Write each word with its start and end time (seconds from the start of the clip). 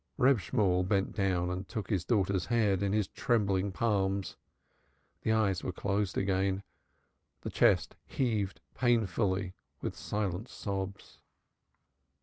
Reb 0.17 0.39
Shemuel 0.39 0.81
bent 0.81 1.13
down 1.13 1.51
and 1.51 1.67
took 1.69 1.91
his 1.91 2.03
daughter's 2.03 2.47
head 2.47 2.81
in 2.81 2.91
his 2.91 3.07
trembling 3.09 3.71
palms. 3.71 4.35
The 5.21 5.31
eyes 5.31 5.63
were 5.63 5.71
closed 5.71 6.17
again, 6.17 6.63
the 7.41 7.51
chest 7.51 7.95
heaved 8.07 8.61
painfully 8.73 9.53
with 9.79 9.95
silent 9.95 10.49
sobs. 10.49 11.19